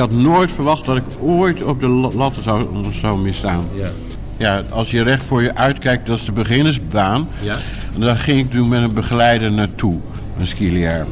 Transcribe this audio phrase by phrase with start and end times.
[0.00, 3.68] had nooit verwacht dat ik ooit op de la- latten zou, zou misstaan.
[3.74, 3.90] Ja.
[4.36, 7.28] Ja, als je recht voor je uitkijkt, dat is de beginnersbaan.
[7.42, 7.56] Ja.
[7.94, 10.00] En daar ging ik toen met een begeleider naartoe,
[10.38, 11.06] een skilier.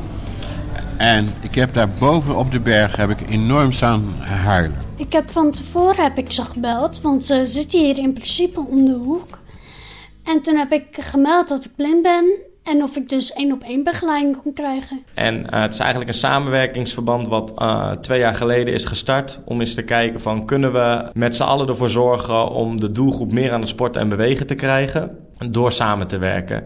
[0.96, 4.76] En ik heb daar boven op de berg heb ik enorm staan huilen.
[4.96, 8.84] Ik heb van tevoren heb ik ze gebeld, want ze zitten hier in principe om
[8.84, 9.38] de hoek.
[10.24, 12.24] En toen heb ik gemeld dat ik blind ben
[12.68, 15.04] en of ik dus één op één begeleiding kon krijgen.
[15.14, 19.40] En eh, het is eigenlijk een samenwerkingsverband wat eh, twee jaar geleden is gestart.
[19.44, 23.32] Om eens te kijken van kunnen we met z'n allen ervoor zorgen om de doelgroep
[23.32, 25.18] meer aan het sporten en bewegen te krijgen.
[25.50, 26.64] Door samen te werken.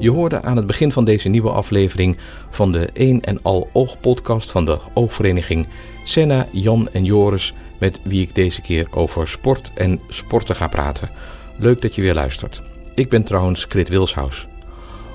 [0.00, 2.16] Je hoorde aan het begin van deze nieuwe aflevering
[2.50, 5.66] van de Een en Al Oog podcast van de Oogvereniging
[6.04, 11.10] Senna, Jan en Joris, met wie ik deze keer over sport en sporten ga praten.
[11.58, 12.62] Leuk dat je weer luistert.
[12.94, 14.46] Ik ben trouwens Krit Wilshuis.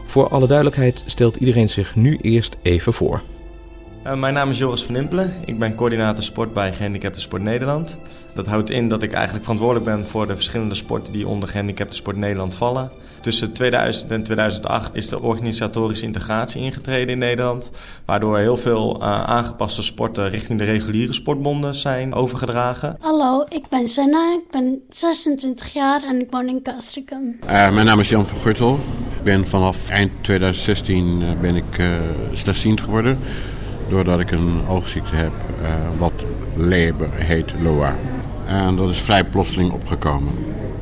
[0.05, 3.21] Voor alle duidelijkheid stelt iedereen zich nu eerst even voor.
[4.05, 5.33] Eh, mijn naam is Joris van Impelen.
[5.45, 7.97] Ik ben coördinator sport bij Gehandicapten Sport Nederland.
[8.33, 11.95] Dat houdt in dat ik eigenlijk verantwoordelijk ben voor de verschillende sporten die onder Gehandicapten
[11.95, 12.91] Sport Nederland vallen.
[13.21, 17.71] Tussen 2000 en 2008 is de organisatorische integratie ingetreden in Nederland.
[18.05, 22.97] Waardoor heel veel eh, aangepaste sporten richting de reguliere sportbonden zijn overgedragen.
[22.99, 27.39] Hallo, ik ben Senna, ik ben 26 jaar en ik woon in Castricum.
[27.45, 28.79] Eh, mijn naam is Jan van Gurtel.
[29.17, 31.87] Ik ben vanaf eind 2016 eh, ben ik eh
[32.33, 33.19] slechtziend geworden.
[33.89, 36.14] Doordat ik een oogziekte heb, eh, wat
[36.55, 37.95] Leber heet LOA.
[38.47, 40.33] En dat is vrij plotseling opgekomen.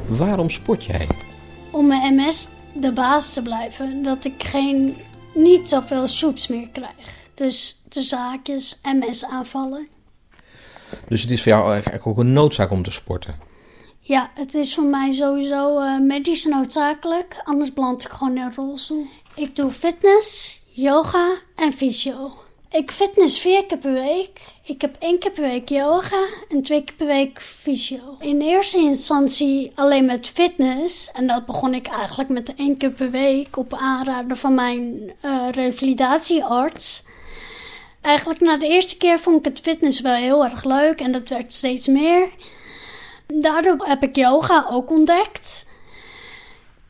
[0.08, 1.08] Waarom sport jij?
[1.72, 4.96] Om mijn MS de baas te blijven, dat ik geen,
[5.34, 7.28] niet zoveel soeps meer krijg.
[7.34, 9.88] Dus de zaakjes MS aanvallen.
[11.08, 13.36] Dus het is voor jou eigenlijk ook een noodzaak om te sporten.
[14.00, 18.54] Ja, het is voor mij sowieso eh, medisch noodzakelijk, anders beland ik gewoon in een
[18.56, 19.06] rolstoel.
[19.36, 22.32] Ik doe fitness, yoga en fysio.
[22.74, 24.42] Ik fitness vier keer per week.
[24.64, 28.18] Ik heb één keer per week yoga en twee keer per week fysio.
[28.20, 31.12] In eerste instantie alleen met fitness.
[31.12, 35.48] En dat begon ik eigenlijk met één keer per week op aanraden van mijn eh,
[35.52, 37.04] revalidatiearts.
[38.02, 41.30] Eigenlijk na de eerste keer vond ik het fitness wel heel erg leuk en dat
[41.30, 42.28] werd steeds meer.
[43.28, 45.66] Daardoor heb ik yoga ook ontdekt.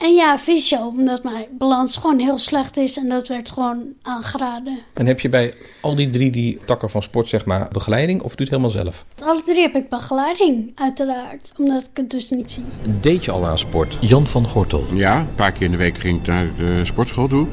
[0.03, 4.79] En ja, fysio, omdat mijn balans gewoon heel slecht is en dat werd gewoon aangeraden.
[4.93, 8.35] En heb je bij al die drie die takken van sport zeg maar begeleiding of
[8.35, 9.05] doe je het helemaal zelf?
[9.23, 12.63] Alle drie heb ik begeleiding, uiteraard, omdat ik het dus niet zie.
[13.01, 13.97] Deed je al aan sport?
[14.01, 14.85] Jan van Gortel.
[14.93, 17.47] Ja, een paar keer in de week ging ik naar de sportschool toe.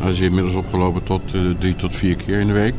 [0.00, 2.74] Dat is inmiddels opgelopen tot eh, drie tot vier keer in de week.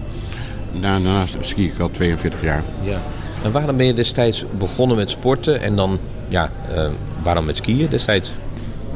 [0.82, 2.64] Daarnaast ski ik al 42 jaar.
[2.84, 3.02] Ja.
[3.44, 6.00] En waarom ben je destijds begonnen met sporten en dan,
[6.30, 6.90] ja, eh,
[7.24, 8.32] waarom met skiën destijds?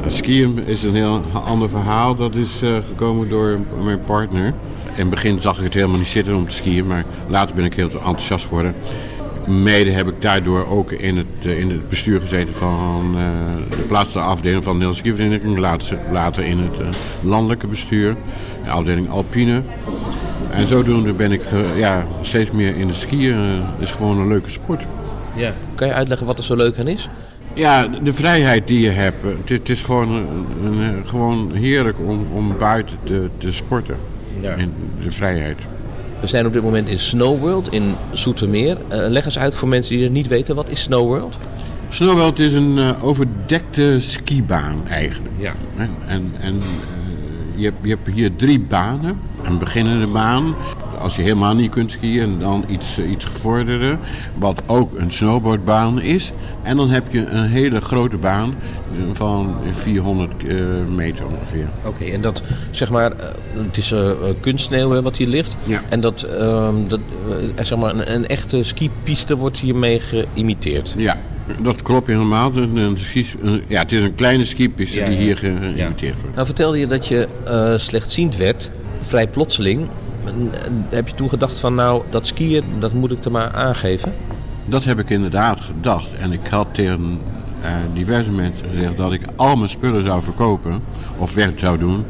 [0.07, 2.15] Skiën is een heel ander verhaal.
[2.15, 4.45] Dat is eh, gekomen door mijn partner.
[4.85, 7.65] In het begin zag ik het helemaal niet zitten om te skiën, maar later ben
[7.65, 8.75] ik heel enthousiast geworden.
[9.47, 13.83] Mede heb ik daardoor ook in het, eh, in het bestuur gezeten van eh, de
[13.83, 15.57] plaatselijke afdeling van de Nederlandse Skivereniging.
[15.57, 18.15] Later, later in het landelijke bestuur,
[18.63, 19.61] de afdeling Alpine.
[20.51, 21.41] En zodoende ben ik
[21.75, 23.37] ja, steeds meer in de skiën.
[23.37, 24.85] Het is gewoon een leuke sport.
[25.35, 25.53] Ja.
[25.75, 27.09] Kan je uitleggen wat er zo leuk aan is?
[27.53, 29.21] Ja, de vrijheid die je hebt.
[29.21, 33.95] Het, het is gewoon, een, een- gewoon heerlijk om, om buiten te, te sporten.
[34.41, 34.49] Ja.
[34.49, 34.73] En
[35.03, 35.57] de vrijheid.
[36.21, 38.77] We zijn op dit moment in Snow World in Zoetermeer.
[38.87, 41.37] Eh, leg eens uit voor mensen die het niet weten, wat is Snow World?
[41.89, 45.33] Snowworld is een eh, overdekte skibaan eigenlijk.
[45.37, 45.53] Ja.
[45.77, 46.59] En, en, en eh,
[47.55, 49.19] je, hebt, je hebt hier drie banen.
[49.43, 50.55] Een beginnende baan,
[51.01, 53.97] als je helemaal niet kunt skiën, dan iets, eh, iets gevorderde,
[54.37, 56.31] wat ook een snowboardbaan is.
[56.63, 58.55] En dan heb je een hele grote baan
[59.11, 60.55] van 400 eh,
[60.95, 61.67] meter ongeveer.
[61.85, 62.41] Oké, en dat
[62.71, 63.27] zeg maar, eh,
[63.65, 63.93] het is
[64.39, 65.55] kunstsneeuw wat hier ligt.
[65.63, 65.81] Ja.
[65.89, 66.99] En dat, ehm, dat
[67.61, 70.93] zeg maar, een, een echte skipiste wordt hiermee geïmiteerd.
[70.97, 71.17] Ja,
[71.61, 72.51] dat klopt helemaal.
[73.67, 76.35] Ja, het is een kleine skipiste Ja, die hier geïmiteerd wordt.
[76.35, 77.27] Nou vertelde je dat je
[77.75, 79.87] slechtziend werd, vrij plotseling.
[80.89, 84.13] Heb je toen gedacht van nou, dat skiën, dat moet ik er maar aangeven?
[84.65, 86.13] Dat heb ik inderdaad gedacht.
[86.19, 87.19] En ik had tegen
[87.61, 90.81] eh, diverse mensen gezegd dat ik al mijn spullen zou verkopen
[91.17, 92.05] of weg zou doen.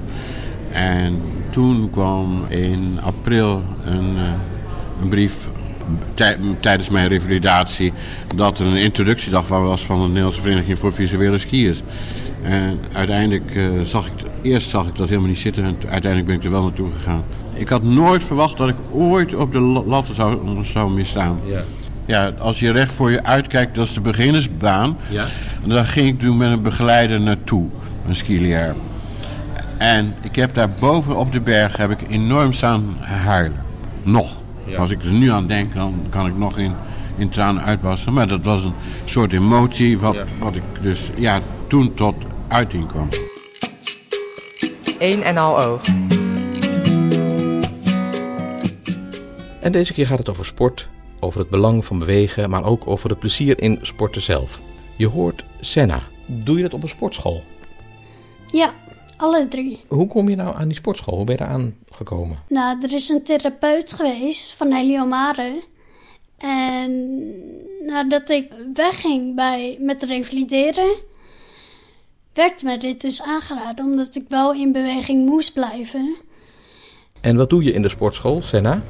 [0.71, 4.23] En toen kwam in april een, eh,
[5.01, 5.49] een brief
[6.13, 7.93] tij- tijdens mijn revalidatie
[8.35, 11.81] dat er een introductiedag was van de Nederlandse Vereniging voor Visuele Skiers.
[12.43, 14.11] En uiteindelijk eh, zag ik,
[14.41, 17.23] eerst zag ik dat helemaal niet zitten en uiteindelijk ben ik er wel naartoe gegaan.
[17.53, 21.39] Ik had nooit verwacht dat ik ooit op de la- latten zou, zou misstaan.
[21.45, 21.61] Ja.
[22.05, 24.97] Ja, als je recht voor je uitkijkt, dat is de beginnersbaan.
[25.09, 25.25] Ja.
[25.63, 27.65] En daar ging ik toen met een begeleider naartoe,
[28.07, 28.75] een skilier.
[29.77, 33.61] En ik heb daar boven op de berg heb ik enorm staan huilen.
[34.03, 34.41] Nog.
[34.65, 34.77] Ja.
[34.77, 36.73] Als ik er nu aan denk, dan kan ik nog in,
[37.17, 38.13] in tranen uitbarsten.
[38.13, 38.73] Maar dat was een
[39.05, 40.23] soort emotie wat, Ja.
[40.39, 42.15] wat ik dus ja, toen tot
[42.51, 43.07] uiting kwam.
[44.99, 45.81] Eén en al oog.
[49.61, 50.87] En deze keer gaat het over sport,
[51.19, 54.61] over het belang van bewegen, maar ook over het plezier in sporten zelf.
[54.95, 56.01] Je hoort Senna.
[56.25, 57.43] Doe je dat op een sportschool?
[58.51, 58.73] Ja,
[59.17, 59.77] alle drie.
[59.87, 61.15] Hoe kom je nou aan die sportschool?
[61.15, 62.37] Hoe ben je eraan gekomen?
[62.47, 65.61] Nou, er is een therapeut geweest van Heliomare.
[66.37, 67.19] En
[67.85, 70.91] nadat ik wegging bij, met revalideren,
[72.33, 73.85] werd me dit dus aangeraden.
[73.85, 76.15] Omdat ik wel in beweging moest blijven.
[77.21, 78.81] En wat doe je in de sportschool, Senna?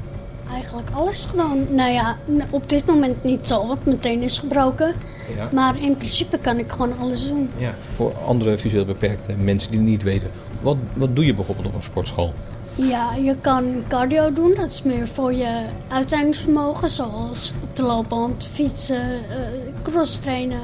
[0.54, 1.76] Eigenlijk alles gewoon.
[1.76, 2.18] Nou ja,
[2.50, 4.94] op dit moment niet zo, want mijn teen is gebroken.
[5.36, 5.50] Ja.
[5.54, 7.50] Maar in principe kan ik gewoon alles doen.
[7.58, 7.76] ja.
[7.94, 10.32] Voor andere visueel beperkte mensen die het niet weten.
[10.62, 12.34] Wat, wat doe je bijvoorbeeld op een sportschool?
[12.76, 14.54] Ja, je kan cardio doen.
[14.56, 16.90] Dat is meer voor je uithoudingsvermogen.
[16.90, 19.38] Zoals op de loopband, fietsen, eh
[19.82, 20.60] cross trainen.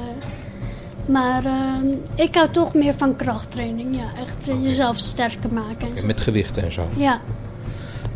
[1.08, 3.96] Maar eh, ik hou toch meer van krachttraining.
[3.96, 5.88] Ja, echt eh, jezelf sterker maken.
[5.90, 6.06] En zo.
[6.06, 6.86] Met gewichten en zo.
[6.96, 7.20] Ja,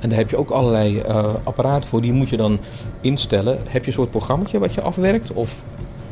[0.00, 2.00] En daar heb je ook allerlei eh, apparaten voor.
[2.00, 2.58] Die moet je dan
[3.00, 3.58] instellen.
[3.68, 5.32] Heb je een soort programmaatje wat je afwerkt?
[5.32, 5.64] Of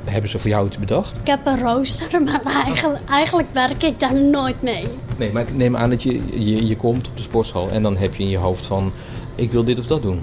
[0.05, 1.17] hebben ze voor jou iets bedacht?
[1.21, 4.85] ik heb een rooster, maar eigenlijk, eigenlijk werk ik daar nooit mee.
[5.17, 7.97] Nee, maar ik neem aan dat je, je, je komt op de sportschool en dan
[7.97, 8.93] heb je in je hoofd van...
[9.35, 10.23] ik wil dit of dat doen.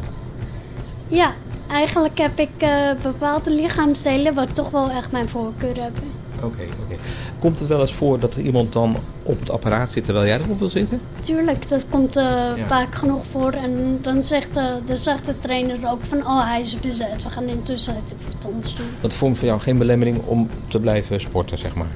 [1.07, 1.33] Ja,
[1.71, 2.69] eigenlijk heb ik eh,
[3.01, 6.16] bepaalde lichaamsdelen wat toch wel echt mijn voorkeur hebben.
[6.43, 6.95] Oké, oké.
[7.39, 10.39] Komt het wel eens voor dat er iemand dan op het apparaat zit terwijl jij
[10.39, 11.01] erop wil zitten?
[11.21, 13.51] Tuurlijk, dat komt eh, vaak genoeg voor.
[13.51, 17.29] En dan zegt, eh, dan zegt de trainer ook van, oh hij is bezet, we
[17.29, 17.93] gaan intussen
[18.33, 18.85] wat anders doen.
[19.01, 21.91] Dat vormt voor jou geen belemmering om te blijven sporten, zeg maar.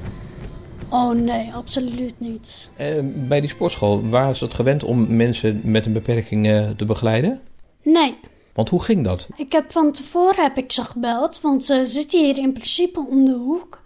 [0.88, 2.72] Oh nee, absoluut niet.
[2.76, 6.84] Eh, bij die sportschool, waren ze het gewend om mensen met een beperking eh, te
[6.84, 7.40] begeleiden?
[7.82, 8.16] Nee,
[8.54, 9.28] Want hoe ging dat?
[9.36, 13.24] ik heb van tevoren heb ik ze gebeld, want ze zitten hier in principe om
[13.24, 13.81] de hoek.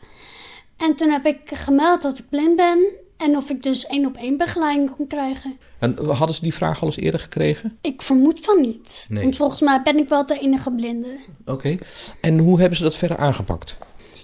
[0.77, 2.79] En toen heb ik gemeld dat ik blind ben
[3.17, 5.59] en of ik dus één op één begeleiding kon krijgen.
[5.79, 7.79] En eh, hadden ze die vraag al eens eerder gekregen?
[7.81, 9.23] Ik vermoed van niet, Nee.
[9.23, 11.19] want volgens mij ben ik wel de enige blinde.
[11.47, 11.79] Oké.
[12.21, 13.77] En hoe hebben ze dat verder aangepakt?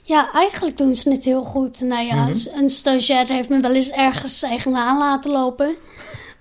[0.03, 1.81] Ja, eigenlijk doen ze het heel goed.
[1.81, 5.77] Nou ja, een stagiair heeft me wel eens ergens tegenaan laten lopen.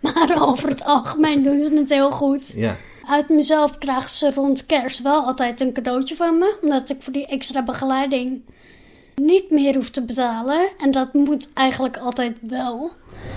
[0.02, 2.54] Maar over het algemeen doen ze het heel goed.
[2.56, 2.76] Ja.
[3.08, 6.58] Uit mezelf krijgen ze rond kerst wel altijd een cadeautje van me.
[6.62, 8.42] Omdat ik voor die extra begeleiding
[9.26, 10.68] niet meer hoef te betalen.
[10.80, 12.92] En dat moet eigenlijk altijd wel.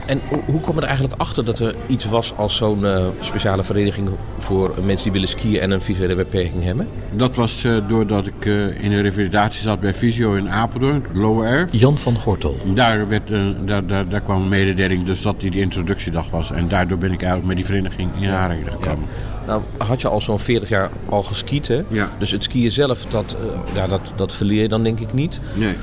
[0.07, 4.09] En hoe- kwam er eigenlijk achter dat er iets was als zo'n eh, speciale vereniging
[4.39, 6.89] voor mensen die willen skiën en een visuele beperking hebben?
[7.13, 11.17] Dat was eh, doordat ik eh, in de revalidatie zat bij Visio in Apeldoorn, het
[11.17, 11.73] Lower Erf.
[11.73, 12.57] Jan van Gortel.
[12.75, 16.51] Daar, werd, eh, daar, daar, daar kwam een mededeling dus dat die de introductiedag was.
[16.51, 19.09] En daardoor ben ik eigenlijk met die vereniging in aanraking gekomen.
[19.47, 21.83] Nou, had je al zo'n 40 jaar al geskiet, hè?
[21.89, 22.11] Ja.
[22.19, 25.41] Dus het skiën zelf, dat, eh, ja, dat, dat verleer je dan denk ik niet.
[25.55, 25.75] Nee.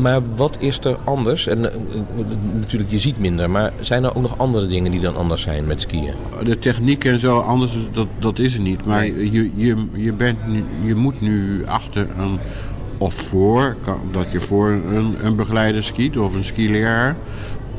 [0.00, 1.46] Maar wat is er anders?
[1.46, 1.78] En eh,
[2.54, 3.50] natuurlijk, je ziet minder.
[3.50, 6.12] Maar zijn er ook nog andere dingen die dan anders zijn met skiën?
[6.44, 8.84] De techniek en zo, anders, dat, dat is het niet.
[8.86, 12.38] Maar je, je, je, bent nu, je moet nu achter een,
[12.98, 17.16] of voor, kan- dat je voor een, een begeleider skiet of een skileraar.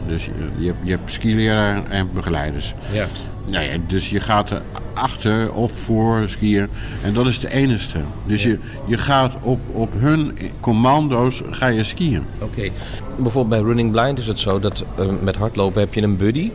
[0.08, 0.26] Dus
[0.58, 2.74] je, je, hebt, skileraar en begeleiders.
[2.92, 3.06] Ja.
[3.46, 4.62] Nou ja, dus je gaat er
[4.94, 6.68] achter of voor skiën.
[7.04, 8.00] En dat is de enigste.
[8.26, 12.24] Dus je, je gaat op, op hun commando's ga je skiën.
[12.40, 12.70] Oké.
[13.18, 16.52] Bijvoorbeeld bij Running Blind is het zo dat eh, met hardlopen heb je een buddy.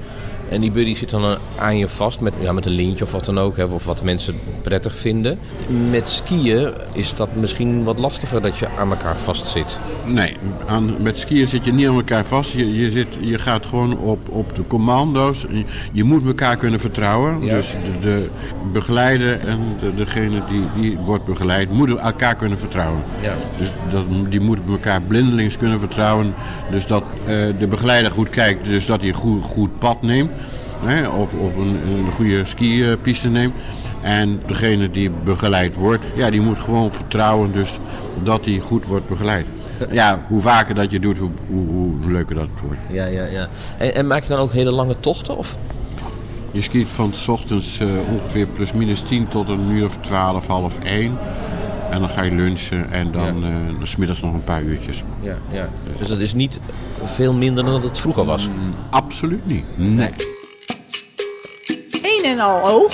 [0.51, 3.25] En die buddy zit dan aan je vast met, ja, met een lintje of wat
[3.25, 3.57] dan ook.
[3.57, 5.39] Hè, of wat mensen prettig vinden.
[5.91, 9.79] Met skiën is dat misschien wat lastiger dat je aan elkaar vast zit.
[10.05, 10.37] Nee,
[10.67, 12.53] aan, met skiën zit je niet aan elkaar vast.
[12.53, 15.45] Je, je, zit, je gaat gewoon op, op de commando's.
[15.51, 17.45] Je, je moet elkaar kunnen vertrouwen.
[17.45, 17.55] Ja.
[17.55, 18.29] Dus de, de
[18.73, 23.03] begeleider en de, degene die, die wordt begeleid, moeten elkaar kunnen vertrouwen.
[23.21, 23.35] Ja.
[23.59, 26.35] Dus dat, die moeten elkaar blindelings kunnen vertrouwen.
[26.71, 27.27] Dus dat eh,
[27.59, 30.31] de begeleider goed kijkt, dus dat hij een goed, goed pad neemt.
[30.81, 33.55] Hè, of of een, een goede skipiste neemt.
[34.01, 37.79] En degene die begeleid wordt, ja, die moet gewoon vertrouwen dus
[38.23, 39.47] dat hij goed wordt begeleid.
[39.91, 42.81] Ja, hoe vaker dat je doet, hoe, hoe, hoe leuker dat het wordt.
[42.91, 43.49] Ja, ja, ja.
[43.79, 45.37] En, en maak je dan ook hele lange tochten?
[45.37, 45.57] Of?
[46.53, 50.47] Je skiet van s ochtends eh, ongeveer plus minus 10 tot een uur of 12,
[50.47, 51.19] half 1.
[51.91, 53.87] En dan ga je lunchen en dan Ja.
[53.87, 55.03] s smiddags nog een paar uurtjes.
[55.21, 55.69] Ja, ja.
[55.99, 56.61] Dus dat is niet
[57.05, 58.49] veel minder dan dat het vroeger was.
[58.49, 59.65] Mm, absoluut niet.
[59.75, 60.11] Nee.
[62.29, 62.93] En al oog.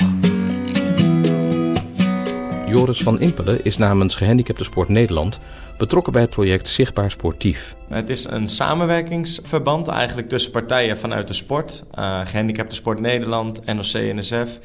[2.69, 5.39] Joris van Impelen is namens Gehandicapten Sport Nederland
[5.79, 7.77] betrokken bij het project Zichtbaar Sportief.
[7.89, 11.85] Het is een samenwerkingsverband eigenlijk tussen partijen vanuit de sport.
[11.99, 14.59] Uh, Gehandicapten Sport Nederland, NOC, NSF.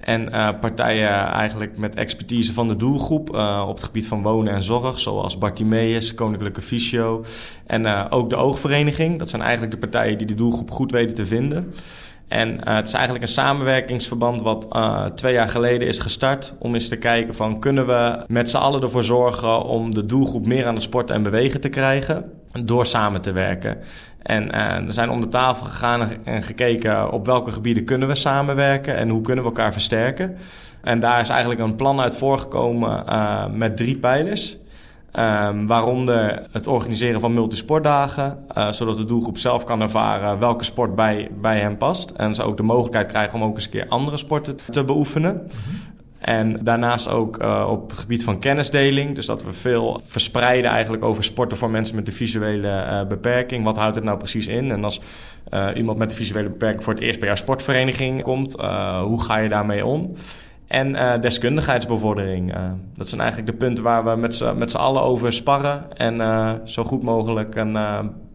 [0.00, 4.54] En uh, partijen eigenlijk met expertise van de doelgroep uh, op het gebied van wonen
[4.54, 7.24] en zorg, zoals Bartimeus, Koninklijke Fysio
[7.66, 9.18] en uh, ook de Oogvereniging.
[9.18, 11.72] Dat zijn eigenlijk de partijen die de doelgroep goed weten te vinden.
[12.32, 16.54] En uh, het is eigenlijk een samenwerkingsverband wat uh, twee jaar geleden is gestart.
[16.58, 20.46] Om eens te kijken van kunnen we met z'n allen ervoor zorgen om de doelgroep
[20.46, 22.24] meer aan het sporten en bewegen te krijgen.
[22.64, 23.78] Door samen te werken.
[24.22, 24.46] En
[24.86, 29.08] we zijn om de tafel gegaan en gekeken op welke gebieden kunnen we samenwerken en
[29.08, 30.36] hoe kunnen we elkaar versterken.
[30.82, 33.04] En daar is eigenlijk een plan uit voorgekomen
[33.58, 34.56] met drie pijlers.
[35.18, 40.94] Um, waaronder het organiseren van multisportdagen, uh, zodat de doelgroep zelf kan ervaren welke sport
[40.94, 42.10] bij, bij hem past.
[42.10, 45.48] En ze ook de mogelijkheid krijgen om ook eens een keer andere sporten te beoefenen.
[46.18, 49.14] En daarnaast ook uh, op het gebied van kennisdeling.
[49.14, 53.64] Dus dat we veel verspreiden eigenlijk over sporten voor mensen met de visuele uh, beperking.
[53.64, 54.70] Wat houdt het nou precies in?
[54.70, 55.00] En als
[55.74, 58.52] iemand met de visuele beperking voor het eerst bij jouw sportvereniging komt,
[59.02, 60.14] hoe ga je daarmee om?
[60.72, 62.56] En uh, deskundigheidsbevordering.
[62.56, 64.16] Uh, dat zijn eigenlijk de punten waar we
[64.56, 65.96] met z'n allen over sparren.
[65.96, 67.76] En uh, zo goed mogelijk een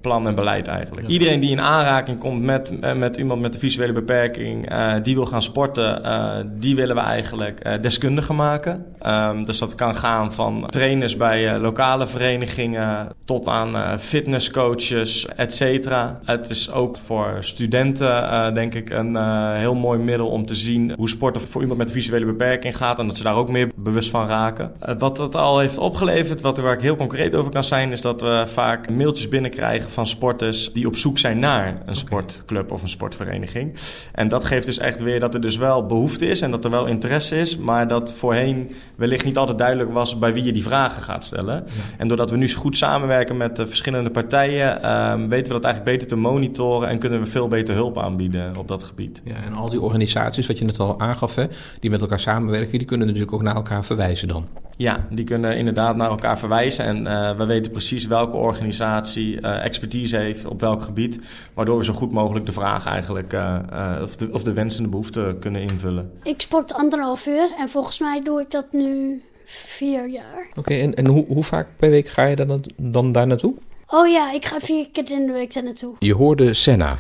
[0.08, 1.08] plan en beleid eigenlijk.
[1.08, 5.26] Iedereen die in aanraking komt met, met iemand met een visuele beperking, uh, die wil
[5.26, 8.86] gaan sporten, uh, die willen we eigenlijk deskundigen maken.
[9.08, 16.20] Um, dus dat kan gaan van trainers bij lokale verenigingen tot aan fitnesscoaches, et cetera.
[16.26, 19.16] Het is ook voor studenten, denk ik, een
[19.56, 23.00] heel mooi middel om te zien hoe sporten voor iemand met een visuele beperking gaat
[23.00, 24.72] en dat ze daar ook meer bewust van raken.
[24.98, 28.22] wat het al heeft opgeleverd, wat, waar ik heel concreet over kan zijn, is dat
[28.22, 32.90] we vaak mailtjes binnenkrijgen van sporters die op zoek zijn naar een sportclub of een
[32.90, 33.74] sportvereniging.
[34.14, 36.72] En dat geeft dus echt weer dat er dus wel behoefte is en dat er
[36.72, 40.64] wel interesse is, maar dat voorheen wellicht niet altijd duidelijk was bij wie je die
[40.64, 41.56] vragen gaat stellen.
[41.66, 41.72] Ja.
[41.98, 45.98] En doordat we nu goed samenwerken met de verschillende partijen, um, weten we dat eigenlijk
[45.98, 49.22] beter te monitoren en kunnen we veel beter hulp aanbieden op dat gebied.
[49.26, 51.46] Ja, en al die organisaties, wat je net al aangaf, hè,
[51.80, 54.48] die met elkaar samenwerken, die kunnen natuurlijk ook naar elkaar verwijzen dan.
[54.78, 56.86] Ja, die kunnen inderdaad naar elkaar verwijzen.
[56.86, 61.20] En uh, we weten precies welke organisatie uh, expertise heeft op welk gebied.
[61.54, 64.84] Waardoor we zo goed mogelijk de vraag eigenlijk, uh, of, de, of de wensen en
[64.84, 66.12] de behoeften kunnen invullen.
[66.24, 70.48] Ik sport anderhalf uur en volgens mij doe ik dat nu vier jaar.
[70.50, 73.54] Oké, okay, en, en hoe, hoe vaak per week ga je dan, dan daar naartoe?
[73.88, 75.96] Oh ja, ik ga vier keer in de week daar naartoe.
[76.00, 77.00] Je hoorde Senna.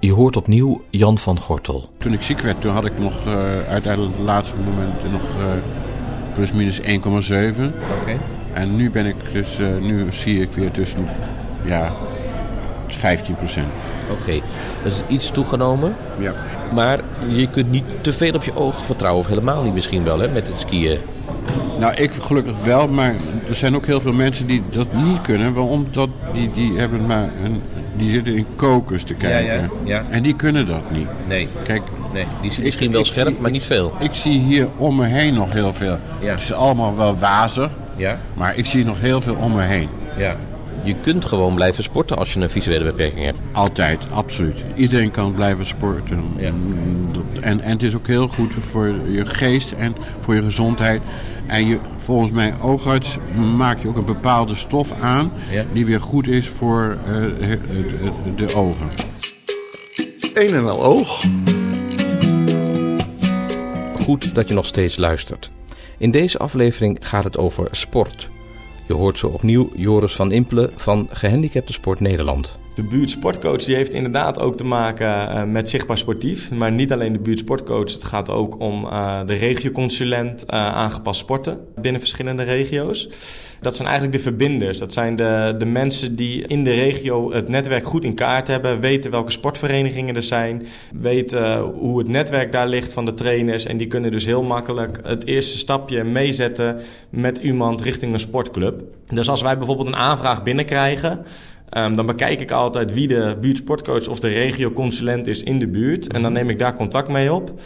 [0.00, 1.90] Je hoort opnieuw Jan van Gortel.
[1.98, 3.26] Toen ik ziek werd, toen had ik nog
[3.68, 5.36] uiteindelijk het laatste moment nog
[6.34, 6.86] plus minus 1,7.
[6.86, 7.12] Oké.
[8.00, 8.18] Okay.
[8.52, 11.06] En nu ben ik dus, uh, nu zie ik weer tussen,
[11.64, 11.92] ja,
[12.94, 13.68] 15 procent.
[14.10, 14.42] Oké, okay.
[14.82, 15.96] dat is iets toegenomen.
[16.18, 16.32] Ja.
[16.74, 20.18] Maar je kunt niet te veel op je ogen vertrouwen, of helemaal niet misschien wel,
[20.18, 20.98] hè, met het skiën.
[21.78, 23.14] Nou, ik gelukkig wel, maar
[23.48, 25.52] er zijn ook heel veel mensen die dat niet kunnen.
[25.52, 25.88] Waarom?
[25.90, 27.62] Dat, die, die, hebben maar een,
[27.96, 29.56] die zitten in kokers te kijken.
[29.56, 30.04] Ja, ja, ja.
[30.10, 31.08] En die kunnen dat niet.
[31.28, 31.48] Nee.
[31.64, 33.92] Kijk, nee, die zien misschien wel scherp, zie, maar niet veel.
[33.98, 35.98] Ik zie hier om me heen nog heel veel.
[36.20, 36.30] Ja.
[36.30, 38.18] Het is allemaal wel wazig, ja.
[38.34, 39.88] maar ik zie nog heel veel om me heen.
[40.16, 40.36] Ja.
[40.88, 43.38] Je kunt gewoon blijven sporten als je een visuele beperking hebt.
[43.52, 44.64] Altijd, absoluut.
[44.74, 46.24] Iedereen kan blijven sporten.
[46.36, 46.52] Ja.
[47.40, 51.02] En, en het is ook heel goed voor je geest en voor je gezondheid.
[51.46, 53.16] En je, volgens mijn oogarts
[53.56, 55.64] maak je ook een bepaalde stof aan ja.
[55.72, 57.56] die weer goed is voor uh,
[58.36, 58.88] de ogen.
[60.34, 61.24] Een en al oog.
[64.02, 65.50] Goed dat je nog steeds luistert.
[65.98, 68.28] In deze aflevering gaat het over sport.
[68.88, 72.58] Je hoort zo opnieuw Joris van Impelen van Gehandicapten Sport Nederland.
[72.78, 76.50] De buurtsportcoach die heeft inderdaad ook te maken uh, met zichtbaar sportief.
[76.50, 77.92] Maar niet alleen de buurtsportcoach.
[77.92, 83.08] Het gaat ook om uh, de regioconsulent uh, aangepast sporten binnen verschillende regio's.
[83.60, 84.78] Dat zijn eigenlijk de verbinders.
[84.78, 88.80] Dat zijn de, de mensen die in de regio het netwerk goed in kaart hebben.
[88.80, 90.66] Weten welke sportverenigingen er zijn.
[91.00, 93.66] Weten hoe het netwerk daar ligt van de trainers.
[93.66, 96.80] En die kunnen dus heel makkelijk het eerste stapje meezetten
[97.10, 98.82] met iemand richting een sportclub.
[99.08, 101.24] Dus als wij bijvoorbeeld een aanvraag binnenkrijgen...
[101.76, 106.12] Um, dan bekijk ik altijd wie de buurtsportcoach of de regioconsulent is in de buurt.
[106.12, 107.60] En dan neem ik daar contact mee op.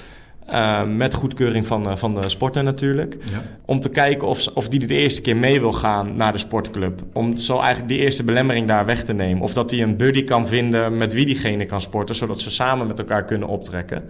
[0.51, 3.17] Uh, met goedkeuring van, uh, van de sporter natuurlijk.
[3.31, 3.43] Ja.
[3.65, 7.03] Om te kijken of, of die de eerste keer mee wil gaan naar de sportclub.
[7.13, 9.43] Om zo eigenlijk die eerste belemmering daar weg te nemen.
[9.43, 12.15] Of dat hij een buddy kan vinden met wie diegene kan sporten.
[12.15, 14.05] Zodat ze samen met elkaar kunnen optrekken.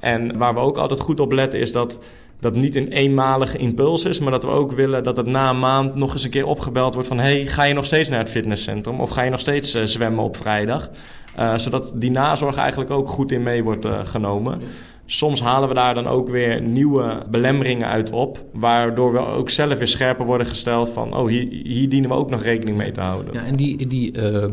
[0.00, 1.98] En waar we ook altijd goed op letten is dat
[2.42, 5.58] dat niet een eenmalige impuls is, maar dat we ook willen dat het na een
[5.58, 8.30] maand nog eens een keer opgebeld wordt van hey, ga je nog steeds naar het
[8.30, 10.90] fitnesscentrum of ga je nog steeds uh, zwemmen op vrijdag?
[11.38, 14.60] Uh, zodat die nazorg eigenlijk ook goed in mee wordt uh, genomen.
[15.06, 19.78] Soms halen we daar dan ook weer nieuwe belemmeringen uit op, waardoor we ook zelf
[19.78, 23.00] weer scherper worden gesteld van, oh, hier, hier dienen we ook nog rekening mee te
[23.00, 23.34] houden.
[23.34, 24.12] Ja, en die, die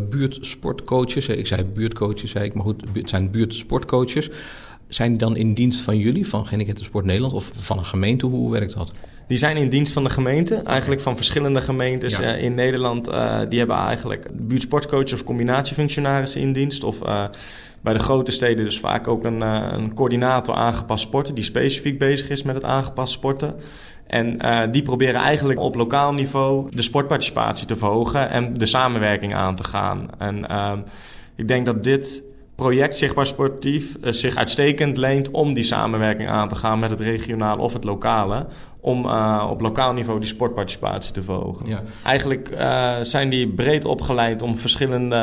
[0.09, 4.29] buurtsportcoaches, ik zei buurtcoaches, zei ik, maar goed, het zijn buurtsportcoaches.
[4.89, 8.25] Zijn die dan in dienst van jullie, van Gehandicapten Sport Nederland, of van een gemeente?
[8.25, 8.91] Hoe werkt dat?
[9.27, 12.35] Die zijn in dienst van de gemeente, eigenlijk van verschillende gemeentes ja.
[12.35, 13.09] uh, in Nederland.
[13.09, 16.83] Uh, die hebben eigenlijk buurtsportcoaches of combinatiefunctionarissen in dienst.
[16.83, 17.25] Of uh,
[17.81, 21.35] bij de grote steden dus vaak ook een, een, coördinator aangepast sporten...
[21.35, 23.55] die specifiek bezig is met het aangepast sporten.
[24.07, 24.37] En
[24.71, 28.29] die proberen eigenlijk op lokaal niveau de sportparticipatie te verhogen...
[28.29, 30.09] en de samenwerking aan te gaan.
[30.17, 30.79] En ehm,
[31.35, 32.23] ik denk dat dit
[32.59, 36.99] project Zichtbaar Sportief uh, zich uitstekend leent om die samenwerking aan te gaan met het
[36.99, 38.47] regionale of het lokale.
[38.81, 41.67] Om uh, op lokaal niveau die sportparticipatie te verhogen.
[41.67, 41.83] Ja.
[42.03, 45.15] Eigenlijk uh, zijn die breed opgeleid om verschillende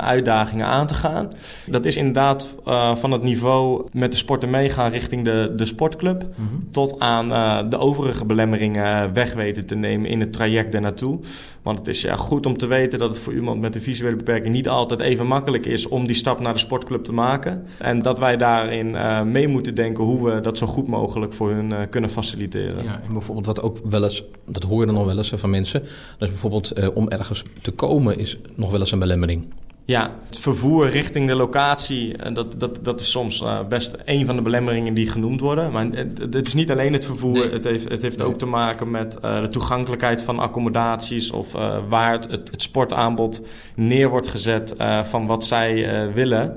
[0.00, 1.28] uitdagingen aan te gaan.
[1.66, 2.54] Dat is inderdaad
[2.94, 6.22] van het niveau met de sporten meegaan richting de, de sportclub.
[6.22, 6.70] Mm -hmm.
[6.70, 7.28] Tot aan
[7.70, 11.18] de overige belemmeringen weg weten te nemen in het traject ernaartoe.
[11.62, 14.16] Want het is ja, goed om te weten dat het voor iemand met een visuele
[14.16, 17.66] beperking niet altijd even makkelijk is om die stap naar de sportclub te maken.
[17.78, 18.96] En dat wij daarin
[19.30, 22.84] mee moeten denken hoe we dat zo goed mogelijk voor hun kunnen faciliteren.
[22.84, 25.50] Ja, en bijvoorbeeld wat ook wel eens, dat hoor je dan nog wel eens van
[25.50, 29.46] mensen, dat is bijvoorbeeld uh, om ergens te komen is nog wel eens een belemmering.
[29.88, 34.42] Ja, het vervoer richting de locatie, dat, dat, dat is soms best een van de
[34.42, 35.72] belemmeringen die genoemd worden.
[35.72, 37.50] Maar het, het is niet alleen het vervoer, nee.
[37.50, 38.26] het heeft, het heeft nee.
[38.26, 42.62] ook te maken met uh, de toegankelijkheid van accommodaties of uh, waar het, het, het,
[42.62, 43.40] sportaanbod
[43.74, 46.56] neer wordt gezet van wat zij willen.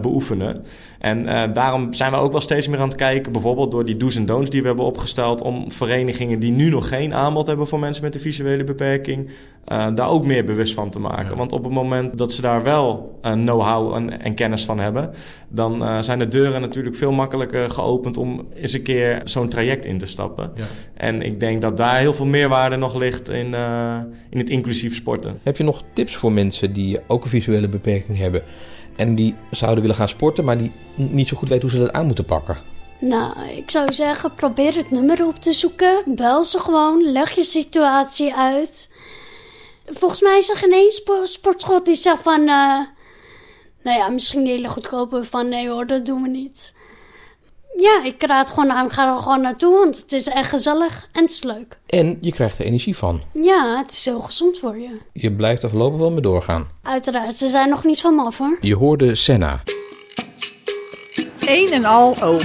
[0.00, 0.64] Beoefenen.
[1.06, 3.96] En uh, daarom zijn we ook wel steeds meer aan het kijken, bijvoorbeeld door die
[3.96, 7.66] do's en don'ts die we hebben opgesteld, om verenigingen die nu nog geen aanbod hebben
[7.66, 9.30] voor mensen met een visuele beperking,
[9.68, 11.30] uh, daar ook meer bewust van te maken.
[11.30, 11.36] Ja.
[11.36, 15.10] Want op het moment dat ze daar wel know-how en, en, kennis van hebben,
[15.48, 19.98] dan zijn de deuren natuurlijk veel makkelijker geopend om eens een keer zo'n traject in
[19.98, 20.52] te stappen.
[20.54, 20.64] Ja.
[20.94, 23.54] En ik denk dat daar heel veel meerwaarde nog ligt in,
[24.30, 25.38] in het inclusief sporten.
[25.42, 28.42] Heb je nog tips voor mensen die ook een visuele beperking hebben?
[28.96, 31.92] En die zouden willen gaan sporten, maar die niet zo goed weten hoe ze dat
[31.92, 32.56] aan moeten pakken.
[33.00, 36.02] Nou, ik zou zeggen, probeer het nummer op te zoeken.
[36.06, 38.90] Bel ze gewoon, leg je situatie uit.
[39.84, 42.40] Volgens mij is er geen één sportschool die zegt van...
[42.40, 42.80] Uh,
[43.82, 45.48] nou ja, misschien een hele goedkope van...
[45.48, 46.74] Nee hoor, dat doen we niet.
[47.76, 51.22] Ja, ik raad gewoon aan, ga er gewoon naartoe, want het is echt gezellig en
[51.22, 51.78] het is leuk.
[51.86, 53.20] En je krijgt er energie van.
[53.32, 54.98] Ja, het is heel gezond voor je.
[55.12, 56.68] Je blijft er voorlopig wel mee doorgaan.
[56.82, 58.58] Uiteraard, ze zijn nog niet van af hoor.
[58.60, 59.62] Je hoorde Senna.
[61.46, 62.42] Een en al oog.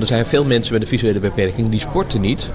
[0.00, 2.50] Er zijn veel mensen met een visuele beperking die sporten niet.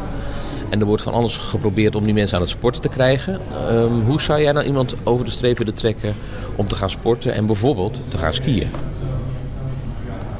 [0.69, 3.41] En er wordt van alles geprobeerd om die mensen aan het sporten te krijgen.
[3.71, 6.15] Um, hoe zou jij nou iemand over de streep willen trekken
[6.55, 8.69] om te gaan sporten en bijvoorbeeld te gaan skiën?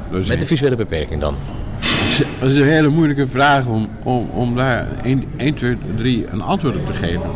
[0.10, 1.36] Met de visuele beperking dan?
[2.40, 6.42] Dat is een hele moeilijke vraag om, om, om daar 1, 1, 2, 3 een
[6.42, 7.32] antwoord op te geven.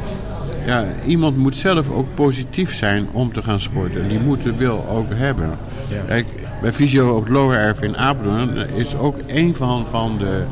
[0.66, 4.08] Ja, iemand moet zelf ook positief zijn om te gaan sporten.
[4.08, 5.50] Die moet de wil ook hebben.
[5.90, 6.04] Ja.
[6.08, 6.28] Kijk,
[6.62, 10.44] bij Fysio op Lower Erf in Apeldoorn is ook een van, van de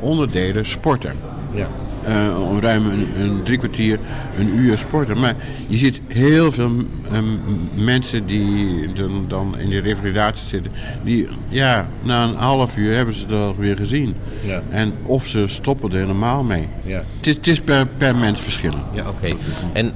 [0.00, 1.12] onderdelen sporten.
[1.54, 1.68] Ja.
[2.06, 3.98] Uh, ruim een, een, drie kwartier,
[4.38, 5.18] een uur sporten.
[5.18, 5.34] Maar
[5.66, 6.70] je ziet heel veel
[7.12, 7.40] um,
[7.74, 10.72] mensen die dan, dan, in die revalidatie zitten,
[11.04, 14.14] die ja, na een half uur hebben ze dat weer gezien.
[14.44, 14.62] Ja.
[14.70, 16.68] En of ze stoppen er helemaal mee.
[16.84, 17.02] Ja.
[17.16, 18.84] Het, het is per, per mens verschillend.
[18.92, 19.10] Ja, oké.
[19.10, 19.36] Okay.
[19.72, 19.92] En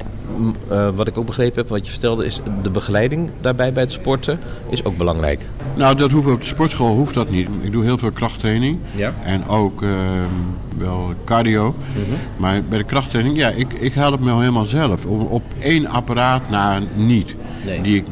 [0.70, 3.92] uh, wat ik ook begrepen heb, wat je vertelde, is de begeleiding daarbij bij het
[3.92, 5.40] sporten is ook belangrijk.
[5.76, 7.48] Nou, dat hoeft op de sportschool hoeft dat niet.
[7.60, 9.14] Ik doe heel veel krachttraining ja.
[9.22, 9.90] en ook uh,
[10.78, 11.64] wel cardio.
[11.64, 12.16] Mm -hmm.
[12.36, 15.06] Maar bij de krachttraining, ja, ik, ik haal het me helemaal zelf.
[15.06, 17.36] Op, op één apparaat na niet.
[17.66, 17.82] Nee.
[17.82, 18.04] Die,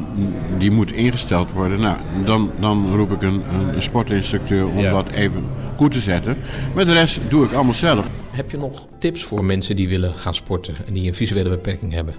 [0.58, 1.80] die moet ingesteld worden.
[1.80, 3.42] Nou, dan, dan roep ik een,
[3.74, 4.90] een sportinstructeur om ja.
[4.90, 5.44] dat even
[5.76, 6.36] goed te zetten.
[6.74, 8.08] Maar de rest doe ik allemaal zelf.
[8.40, 11.92] Heb je nog tips voor mensen die willen gaan sporten en die een visuele beperking
[11.92, 12.14] hebben?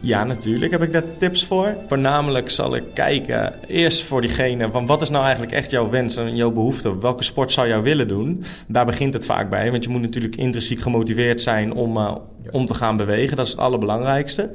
[0.00, 1.76] Ja, natuurlijk heb ik daar tips voor.
[1.88, 6.16] Voornamelijk zal ik kijken eerst voor diegene van wat is nou eigenlijk echt jouw wens
[6.16, 6.98] en jouw behoefte?
[6.98, 8.44] Welke sport zou jij willen doen?
[8.68, 12.14] Daar begint het vaak bij, want je moet natuurlijk intrinsiek gemotiveerd zijn om, uh,
[12.50, 13.36] om te gaan bewegen.
[13.36, 14.50] Dat is het allerbelangrijkste.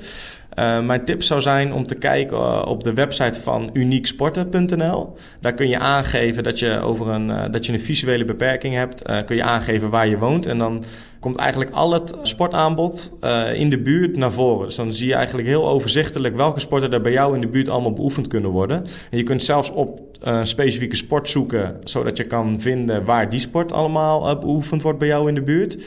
[0.55, 5.15] Uh, mijn tip zou zijn om te kijken uh, op de website van unieksporten.nl.
[5.39, 9.01] Daar kun je aangeven dat je, over een, uh, dat je een visuele beperking hebt.
[9.25, 10.45] kun je aangeven waar je woont.
[10.45, 10.83] En dan
[11.19, 13.11] komt eigenlijk al het sportaanbod
[13.53, 14.65] in de buurt naar voren.
[14.65, 17.69] Dus dan zie je eigenlijk heel overzichtelijk welke sporten er bij jou in de buurt
[17.69, 18.85] allemaal beoefend kunnen worden.
[19.09, 23.39] En je kunt zelfs op een specifieke sport zoeken, zodat je kan vinden waar die
[23.39, 25.77] sport allemaal beoefend wordt bij jou in de buurt.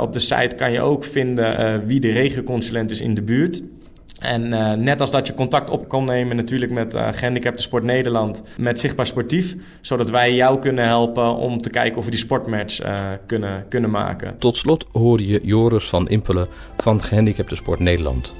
[0.00, 3.62] op de site kan je ook vinden wie de regioconsulent is in de buurt.
[4.18, 4.48] En
[4.82, 8.80] net als dat je contact op kan nemen natuurlijk met uh, Gehandicapten Sport Nederland, met
[8.80, 12.80] Zichtbaar Sportief, zodat wij jou kunnen helpen om te kijken of we die sportmatch
[13.26, 14.38] kunnen, kunnen maken.
[14.38, 18.34] Tot slot hoorde je Joris van Impelen van Gehandicapten Sport Nederland.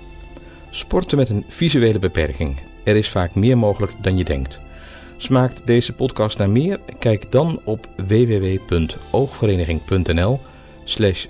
[0.71, 2.59] Sporten met een visuele beperking.
[2.85, 4.61] Er is vaak meer mogelijk dan je denkt.
[5.21, 6.81] Smaakt deze podcast naar meer?
[6.99, 10.41] Kijk dan op www.oogvereniging.nl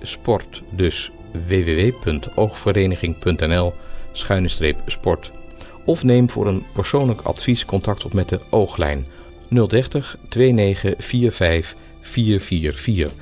[0.03, 0.63] sport.
[0.71, 1.11] Dus
[1.47, 3.73] www.oogvereniging.nl
[4.87, 5.31] sport.
[5.85, 9.07] Of neem voor een persoonlijk advies contact op met de ooglijn
[9.49, 13.13] 030 2945 444.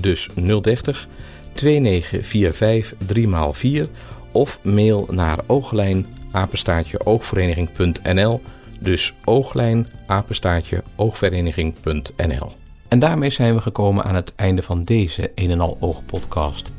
[0.00, 0.28] Dus
[0.60, 1.08] 030
[1.52, 3.90] 2945 3x4
[4.32, 8.40] of mail naar ooglijn apenstaartje oogvereniging.nl.
[8.82, 12.52] Dus ooglijn apenstaartje oogvereniging.nl.
[12.88, 16.70] En daarmee zijn we gekomen aan het einde van deze een en al oog podcast.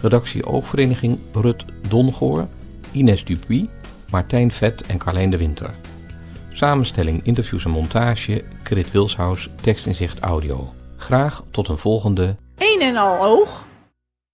[0.00, 2.48] Redactie Oogvereniging Rut Dongoor
[2.92, 3.68] Ines Dupuy,
[4.10, 5.70] Martijn Vet en Carlijn de Winter.
[6.52, 10.72] Samenstelling, interviews en montage, Krit Wilshuis, tekstinzicht audio.
[10.96, 12.36] Graag tot een volgende...
[12.56, 13.68] Een en al oog.